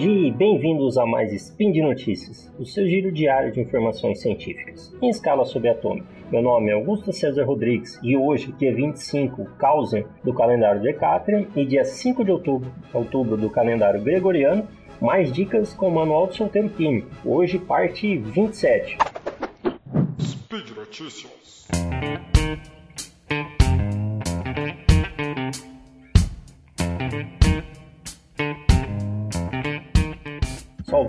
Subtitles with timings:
[0.00, 4.90] dia e bem-vindos a mais Spin de Notícias, o seu giro diário de informações científicas,
[5.02, 6.06] em escala subatômica.
[6.32, 11.66] Meu nome é Augusto César Rodrigues e hoje, dia 25, causa do calendário Decátria e
[11.66, 14.66] dia 5 de outubro, outubro do calendário Gregoriano,
[15.02, 18.96] mais dicas com o Manual do Solteiro Químico, hoje parte 27.
[20.18, 21.68] Speed Notícias.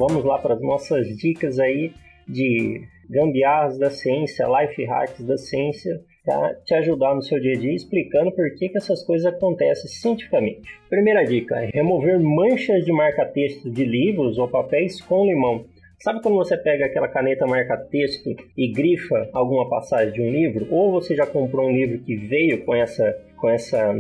[0.02, 1.94] Vamos lá para as nossas dicas aí
[2.28, 7.60] de gambiarras da ciência, life hacks da ciência, para te ajudar no seu dia a
[7.60, 10.68] dia explicando por que, que essas coisas acontecem cientificamente.
[10.90, 15.66] Primeira dica é remover manchas de marca-texto de livros ou papéis com limão.
[16.00, 20.68] Sabe quando você pega aquela caneta marca-texto e grifa alguma passagem de um livro?
[20.72, 23.04] Ou você já comprou um livro que veio com essa
[23.42, 23.94] com essa,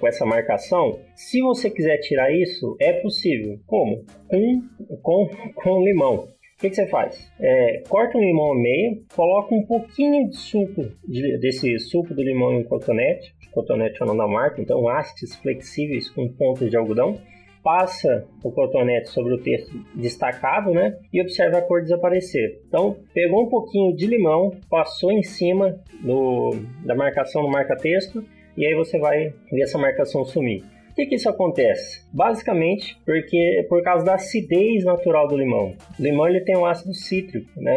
[0.00, 0.98] com essa marcação.
[1.14, 3.60] Se você quiser tirar isso, é possível.
[3.66, 4.04] Como?
[4.26, 4.62] Com,
[5.02, 6.14] com, com limão.
[6.14, 6.28] O
[6.58, 7.30] que, que você faz?
[7.38, 12.22] É, corta um limão ao meio, coloca um pouquinho de suco, de, desse suco do
[12.22, 13.34] limão em cotonete.
[13.52, 17.20] Cotonete é o nome da marca, então hastes flexíveis com pontas de algodão
[17.62, 20.98] passa o cotonete sobre o texto destacado, né?
[21.12, 22.60] E observa a cor desaparecer.
[22.66, 28.24] Então, pegou um pouquinho de limão, passou em cima do, da marcação no marca-texto
[28.56, 30.62] e aí você vai ver essa marcação sumir.
[30.88, 32.06] Por que, que isso acontece?
[32.12, 35.74] Basicamente porque por causa da acidez natural do limão.
[35.98, 37.76] O limão ele tem um ácido cítrico, né?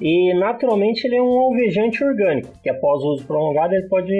[0.00, 4.12] E naturalmente ele é um alvejante orgânico, que após o uso prolongado ele pode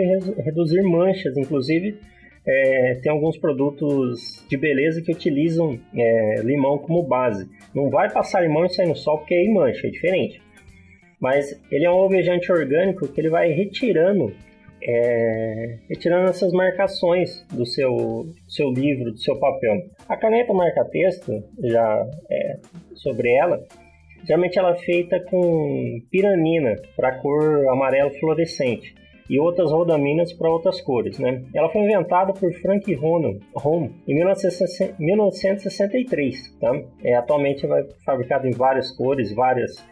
[0.43, 1.99] reduzir manchas, inclusive
[2.47, 7.49] é, tem alguns produtos de beleza que utilizam é, limão como base.
[7.75, 10.41] Não vai passar limão e sair no sol porque aí mancha, é diferente.
[11.21, 14.35] Mas ele é um alvejante orgânico que ele vai retirando
[14.83, 19.83] é, retirando essas marcações do seu, seu livro, do seu papel.
[20.09, 21.33] A caneta marca-texto,
[21.63, 22.59] já é,
[22.95, 23.63] sobre ela,
[24.25, 28.95] geralmente ela é feita com piranina para cor amarelo fluorescente
[29.31, 31.21] e outras rodaminas para outras cores.
[31.21, 31.45] Né?
[31.55, 36.59] Ela foi inventada por Frank Ronan, Home em 1963.
[36.59, 36.73] Tá?
[37.05, 39.87] É, atualmente é fabricada em várias cores, várias,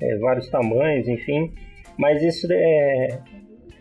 [0.00, 1.50] é, vários tamanhos, enfim.
[1.98, 3.18] Mas isso é,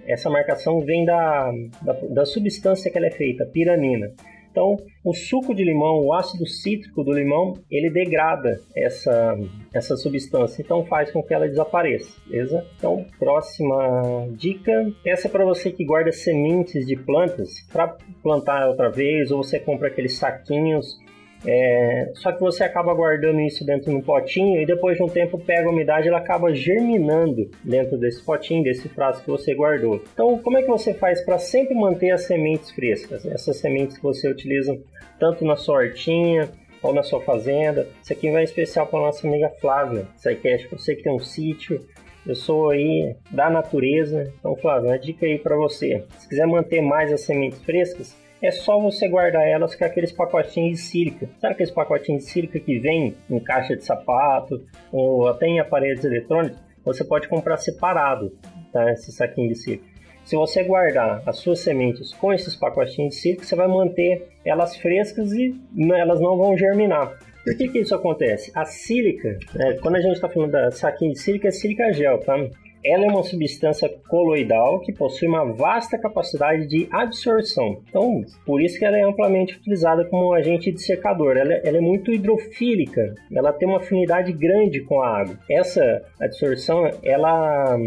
[0.08, 1.52] essa marcação vem da,
[1.82, 4.12] da, da substância que ela é feita, piranina.
[4.52, 9.38] Então, o suco de limão, o ácido cítrico do limão, ele degrada essa,
[9.74, 12.68] essa substância, então faz com que ela desapareça, beleza?
[12.78, 18.90] Então, próxima dica, essa é para você que guarda sementes de plantas para plantar outra
[18.90, 21.00] vez, ou você compra aqueles saquinhos
[21.46, 25.10] é, só que você acaba guardando isso dentro de um potinho e depois de um
[25.10, 30.02] tempo pega a umidade ela acaba germinando dentro desse potinho, desse frasco que você guardou.
[30.14, 33.26] Então, como é que você faz para sempre manter as sementes frescas?
[33.26, 34.78] Essas sementes que você utiliza
[35.20, 36.50] tanto na sua hortinha
[36.82, 37.88] ou na sua fazenda.
[38.04, 41.84] Isso aqui vai especial para nossa amiga Flávia, Psycast, você que tem um sítio.
[42.26, 44.32] Eu sou aí da natureza.
[44.40, 46.04] Então, Flávia, uma dica aí para você.
[46.20, 50.80] Se quiser manter mais as sementes frescas, é só você guardar elas com aqueles pacotinhos
[50.80, 51.30] de sílica.
[51.40, 56.04] Sabe aqueles pacotinhos de sílica que vem em caixa de sapato ou até em aparelhos
[56.04, 56.60] eletrônicos?
[56.84, 58.36] Você pode comprar separado,
[58.74, 58.92] tá?
[58.92, 59.92] Esse saquinho de sílica.
[60.26, 64.76] Se você guardar as suas sementes com esses pacotinhos de sílica, você vai manter elas
[64.76, 65.56] frescas e
[65.96, 67.18] elas não vão germinar.
[67.44, 68.52] Por que, que isso acontece?
[68.56, 72.20] A sílica, né, quando a gente está falando da saquinho de sílica, é sílica gel,
[72.20, 72.38] tá?
[72.84, 77.82] Ela é uma substância coloidal que possui uma vasta capacidade de absorção.
[77.88, 81.38] Então, por isso que ela é amplamente utilizada como agente de secador.
[81.38, 85.38] Ela, ela é muito hidrofílica, ela tem uma afinidade grande com a água.
[85.50, 87.78] Essa absorção, ela,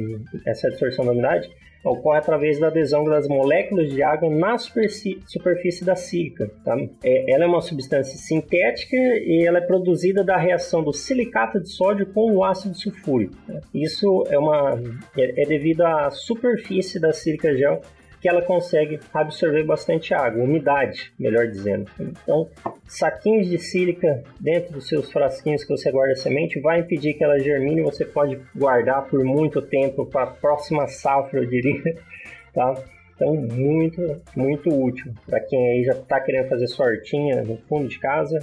[0.46, 1.50] essa absorção da umidade,
[1.84, 6.50] ocorre através da adesão das moléculas de água na superfície da sílica.
[6.64, 6.76] Tá?
[7.02, 11.68] É, ela é uma substância sintética e ela é produzida da reação do silicato de
[11.68, 13.34] sódio com o ácido sulfúrico.
[13.46, 13.60] Tá?
[13.74, 14.80] Isso é, uma,
[15.16, 17.80] é, é devido à superfície da sílica gel
[18.24, 21.90] que ela consegue absorver bastante água, umidade, melhor dizendo.
[22.00, 22.48] Então,
[22.88, 27.22] saquinhos de sílica dentro dos seus frasquinhos que você guarda a semente vai impedir que
[27.22, 27.82] ela germine.
[27.82, 31.98] Você pode guardar por muito tempo para a próxima safra, eu diria,
[32.54, 32.72] tá?
[33.14, 34.00] Então, muito,
[34.34, 35.12] muito útil.
[35.26, 38.38] Para quem aí já está querendo fazer sortinha no fundo de casa,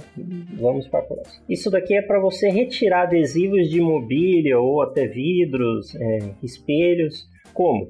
[0.60, 1.44] vamos para a próxima.
[1.48, 7.28] Isso daqui é para você retirar adesivos de mobília ou até vidros, é, espelhos.
[7.52, 7.88] Como?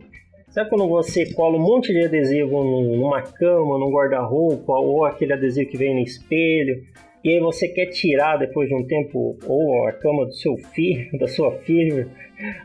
[0.52, 5.70] Sabe quando você cola um monte de adesivo numa cama, num guarda-roupa, ou aquele adesivo
[5.70, 6.84] que vem no espelho,
[7.24, 11.08] e aí você quer tirar depois de um tempo, ou a cama do seu filho,
[11.18, 12.06] da sua filha,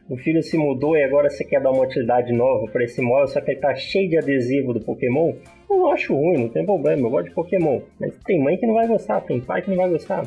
[0.09, 3.29] o filho se mudou e agora você quer dar uma utilidade nova para esse móvel,
[3.29, 5.35] só que ele tá cheio de adesivo do Pokémon?
[5.69, 7.79] Eu não acho ruim, não tem problema, eu gosto de Pokémon.
[8.01, 10.25] Mas tem mãe que não vai gostar, tem pai que não vai gostar.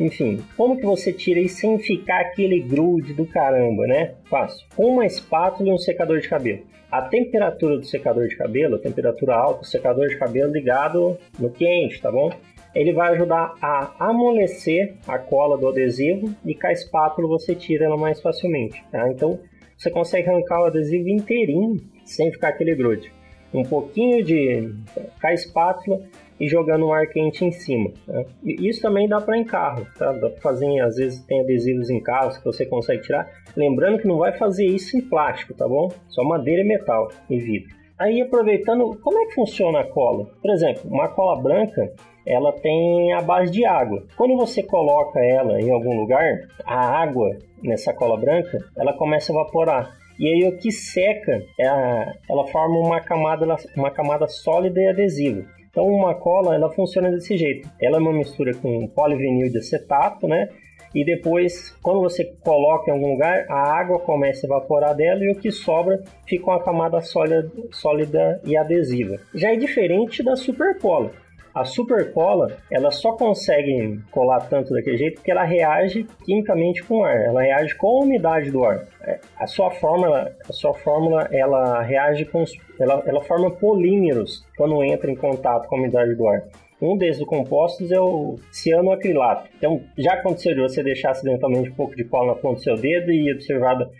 [0.00, 4.14] Enfim, como que você tira isso sem ficar aquele grude do caramba, né?
[4.24, 4.66] Fácil.
[4.78, 6.62] Uma espátula e um secador de cabelo.
[6.90, 11.50] A temperatura do secador de cabelo, a temperatura alta, o secador de cabelo ligado no
[11.50, 12.32] quente, tá bom?
[12.74, 17.84] Ele vai ajudar a amolecer a cola do adesivo e com a espátula você tira
[17.84, 19.06] ela mais facilmente, tá?
[19.10, 19.38] Então
[19.76, 23.12] você consegue arrancar o adesivo inteirinho sem ficar aquele grude.
[23.52, 24.72] Um pouquinho de
[25.20, 26.00] com a espátula
[26.40, 27.92] e jogando um ar quente em cima.
[28.08, 28.24] Né?
[28.42, 30.10] Isso também dá para em carro, tá?
[30.12, 33.28] Dá para fazer, às vezes tem adesivos em carros que você consegue tirar.
[33.54, 35.92] Lembrando que não vai fazer isso em plástico, tá bom?
[36.08, 37.74] Só madeira e metal e vidro.
[37.98, 40.26] Aí aproveitando, como é que funciona a cola?
[40.40, 41.92] Por exemplo, uma cola branca,
[42.26, 44.06] ela tem a base de água.
[44.16, 49.34] Quando você coloca ela em algum lugar, a água nessa cola branca, ela começa a
[49.34, 50.00] evaporar.
[50.18, 53.46] E aí o que seca, ela, ela forma uma camada,
[53.76, 55.44] uma camada sólida e adesiva.
[55.70, 57.68] Então uma cola ela funciona desse jeito.
[57.80, 60.48] Ela é uma mistura com polivinil de acetato, né?
[60.94, 65.30] E depois, quando você coloca em algum lugar, a água começa a evaporar dela e
[65.30, 69.18] o que sobra fica uma camada sólida, sólida e adesiva.
[69.32, 71.12] Já é diferente da supercola.
[71.54, 77.04] A supercola, ela só consegue colar tanto daquele jeito porque ela reage quimicamente com o
[77.04, 78.86] ar, ela reage com a umidade do ar.
[79.02, 82.44] É, a sua fórmula, a sua fórmula, ela reage com,
[82.78, 86.44] ela, ela forma polímeros quando entra em contato com a umidade do ar.
[86.80, 89.50] Um desses compostos é o cianoacrilato.
[89.58, 92.76] Então, já aconteceu de você deixar acidentalmente um pouco de cola na ponta do seu
[92.76, 93.90] dedo e observado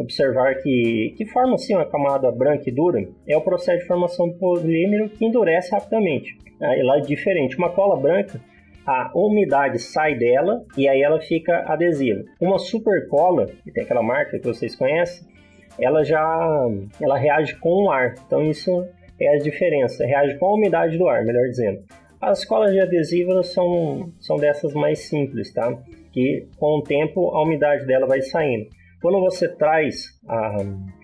[0.00, 4.28] observar que, que forma assim uma camada branca e dura é o processo de formação
[4.28, 6.36] do polímero que endurece rapidamente.
[6.60, 7.56] Aí lá é diferente.
[7.56, 8.40] Uma cola branca,
[8.86, 12.24] a umidade sai dela e aí ela fica adesiva.
[12.40, 15.28] Uma super cola, que tem aquela marca que vocês conhecem,
[15.78, 16.20] ela já
[17.00, 18.14] ela reage com o ar.
[18.26, 18.86] Então isso
[19.20, 20.04] é a diferença.
[20.06, 21.82] Reage com a umidade do ar, melhor dizendo.
[22.20, 25.74] As colas de adesivo são, são dessas mais simples, tá?
[26.12, 28.66] Que com o tempo a umidade dela vai saindo.
[29.00, 30.56] Quando você traz a,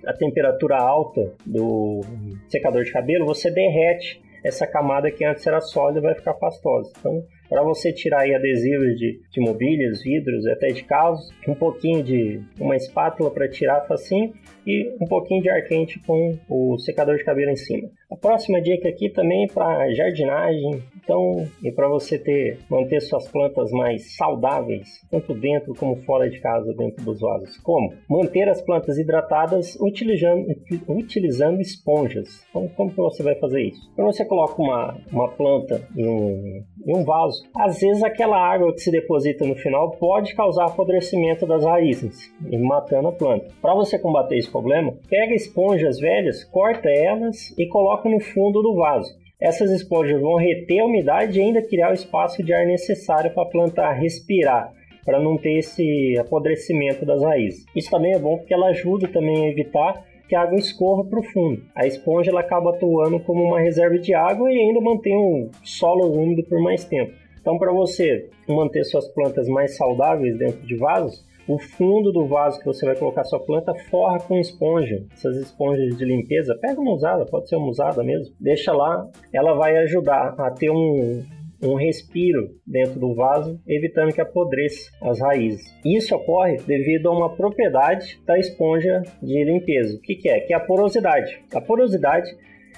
[0.06, 2.00] a temperatura alta do
[2.48, 6.92] secador de cabelo, você derrete essa camada que antes era sólida vai ficar pastosa.
[6.98, 12.02] Então, para você tirar aí adesivos de, de mobílias, vidros, até de carros, um pouquinho
[12.02, 14.32] de uma espátula para tirar facinho
[14.66, 17.88] e um pouquinho de ar quente com o secador de cabelo em cima.
[18.10, 23.28] A próxima dica aqui também é para jardinagem, então, e para você ter manter suas
[23.28, 27.56] plantas mais saudáveis, tanto dentro como fora de casa, dentro dos vasos.
[27.58, 27.92] Como?
[28.08, 30.46] Manter as plantas hidratadas utilizando,
[30.88, 32.44] utilizando esponjas.
[32.50, 33.90] Então, como que você vai fazer isso?
[33.94, 38.72] Quando você coloca uma, uma planta em um, em um vaso, às vezes aquela água
[38.72, 43.48] que se deposita no final pode causar apodrecimento das raízes e matando a planta.
[43.60, 48.76] Para você combater esse problema, pega esponjas velhas, corta elas e coloca no fundo do
[48.76, 49.12] vaso.
[49.40, 53.42] Essas esponjas vão reter a umidade e ainda criar o espaço de ar necessário para
[53.42, 54.72] a planta respirar,
[55.04, 57.66] para não ter esse apodrecimento das raízes.
[57.74, 61.20] Isso também é bom porque ela ajuda também a evitar que a água escorra para
[61.20, 61.62] o fundo.
[61.74, 66.12] A esponja ela acaba atuando como uma reserva de água e ainda mantém o solo
[66.12, 67.12] úmido por mais tempo.
[67.40, 72.58] Então, para você manter suas plantas mais saudáveis dentro de vasos, o fundo do vaso
[72.58, 75.04] que você vai colocar sua planta forra com esponja.
[75.12, 78.34] Essas esponjas de limpeza, pega uma usada, pode ser uma usada mesmo.
[78.40, 81.22] Deixa lá, ela vai ajudar a ter um,
[81.62, 85.64] um respiro dentro do vaso, evitando que apodreça as raízes.
[85.84, 89.96] Isso ocorre devido a uma propriedade da esponja de limpeza.
[89.96, 90.40] O que, que é?
[90.40, 91.40] Que é a porosidade.
[91.54, 92.36] A porosidade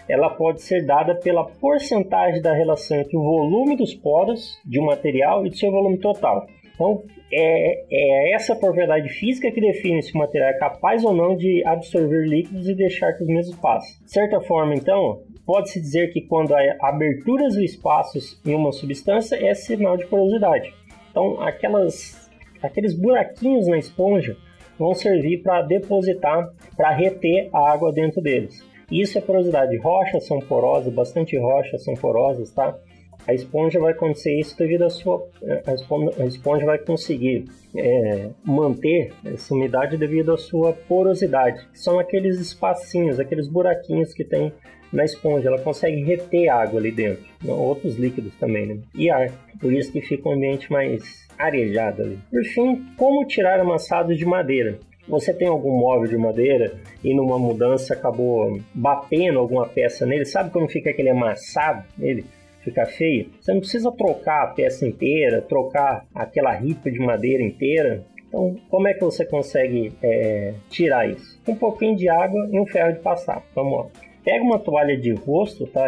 [0.08, 4.86] ela pode ser dada pela porcentagem da relação entre o volume dos poros de um
[4.86, 6.46] material e do seu volume total.
[6.74, 11.36] Então, é, é essa propriedade física que define se o material é capaz ou não
[11.36, 14.02] de absorver líquidos e deixar que os mesmos passem.
[14.04, 19.34] De certa forma, então, pode-se dizer que quando há aberturas ou espaços em uma substância
[19.34, 20.74] é sinal de porosidade.
[21.10, 22.30] Então, aquelas,
[22.62, 24.36] aqueles buraquinhos na esponja
[24.78, 28.62] vão servir para depositar, para reter a água dentro deles.
[28.92, 29.74] Isso é porosidade.
[29.78, 32.78] Rochas são porosas, bastante rochas são porosas, tá?
[33.26, 35.26] a esponja vai acontecer isso devido à sua
[35.66, 37.44] a esponja, a esponja vai conseguir
[37.76, 44.52] é, manter essa umidade devido à sua porosidade são aqueles espacinhos aqueles buraquinhos que tem
[44.92, 48.78] na esponja ela consegue reter água ali dentro outros líquidos também né?
[48.94, 49.30] e ar
[49.60, 52.18] por isso que fica um ambiente mais arejado ali.
[52.30, 57.38] por fim como tirar amassados de madeira você tem algum móvel de madeira e numa
[57.38, 62.26] mudança acabou batendo alguma peça nele, sabe como fica aquele amassado nele?
[62.68, 68.04] ficar feio, você não precisa trocar a peça inteira, trocar aquela ripa de madeira inteira.
[68.28, 71.40] Então, como é que você consegue é, tirar isso?
[71.48, 73.42] Um pouquinho de água e um ferro de passar.
[73.54, 74.07] Vamos lá.
[74.28, 75.86] Pega uma toalha de rosto, tá?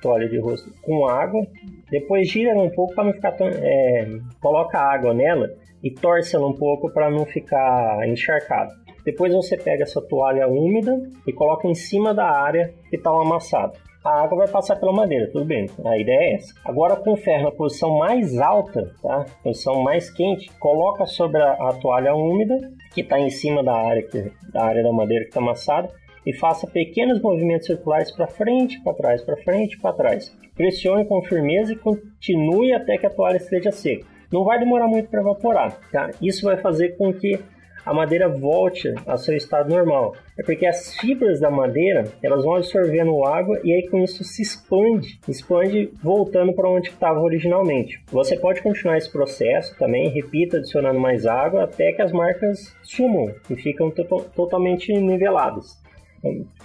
[0.00, 1.46] Toalha de rosto com água,
[1.90, 3.46] Depois gira um pouco para não ficar tão.
[3.48, 4.08] É,
[4.40, 5.50] coloca água nela
[5.82, 8.72] e torce ela um pouco para não ficar encharcado.
[9.04, 13.74] Depois você pega essa toalha úmida e coloca em cima da área que está amassado.
[14.02, 15.66] A água vai passar pela madeira, tudo bem.
[15.84, 16.54] A ideia é essa.
[16.64, 19.26] Agora com o ferro na posição mais alta, tá?
[19.42, 22.58] Posição mais quente, coloca sobre a, a toalha úmida
[22.94, 25.90] que está em cima da área, que, da área da madeira que está amassada
[26.26, 30.36] e faça pequenos movimentos circulares para frente, para trás, para frente, para trás.
[30.56, 34.04] Pressione com firmeza e continue até que a toalha esteja seca.
[34.32, 36.10] Não vai demorar muito para evaporar, tá?
[36.20, 37.38] Isso vai fazer com que
[37.86, 40.16] a madeira volte ao seu estado normal.
[40.36, 44.42] É porque as fibras da madeira elas vão absorvendo água e aí com isso se
[44.42, 48.02] expande, expande voltando para onde estava originalmente.
[48.10, 53.32] Você pode continuar esse processo também, repita adicionando mais água até que as marcas sumam
[53.48, 54.04] e ficam to
[54.34, 55.85] totalmente niveladas.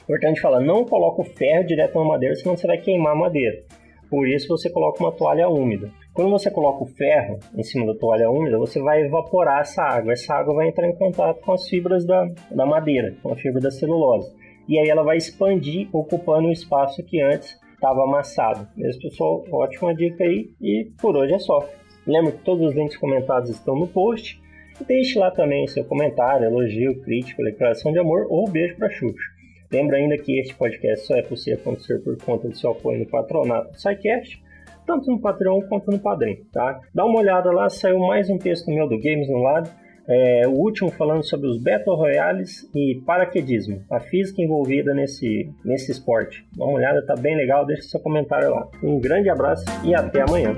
[0.03, 3.63] Importante falar, não coloca o ferro direto na madeira, senão você vai queimar a madeira.
[4.09, 5.89] Por isso você coloca uma toalha úmida.
[6.13, 10.11] Quando você coloca o ferro em cima da toalha úmida, você vai evaporar essa água.
[10.11, 13.61] Essa água vai entrar em contato com as fibras da, da madeira, com a fibra
[13.61, 14.29] da celulose.
[14.67, 18.67] E aí ela vai expandir, ocupando o espaço que antes estava amassado.
[18.75, 20.49] Mesmo pessoal, ótima dica aí.
[20.61, 21.65] E por hoje é só.
[22.05, 24.41] Lembra que todos os links comentados estão no post.
[24.85, 29.30] Deixe lá também seu comentário, elogio, crítica, declaração de amor ou beijo para Xuxa.
[29.71, 33.05] Lembra ainda que este podcast só é possível acontecer por conta do seu apoio no
[33.05, 34.43] patronato do SciCast,
[34.85, 36.81] tanto no Patreon quanto no Padrim, tá?
[36.93, 39.69] Dá uma olhada lá, saiu mais um texto meu do Games no Lado,
[40.07, 45.91] é, o último falando sobre os Battle Royales e paraquedismo, a física envolvida nesse, nesse
[45.91, 46.45] esporte.
[46.55, 48.67] Dá uma olhada, tá bem legal, deixa seu comentário lá.
[48.83, 50.57] Um grande abraço e até amanhã.